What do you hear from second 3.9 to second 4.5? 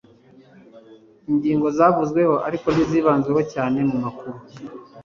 makuru